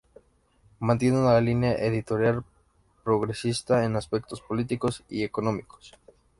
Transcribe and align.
Mantiene 0.79 1.19
una 1.19 1.39
línea 1.39 1.75
editorial 1.75 2.43
progresista 3.03 3.83
en 3.85 3.95
aspectos 3.95 4.41
políticos 4.41 5.03
y 5.07 5.23
económicos. 5.23 5.93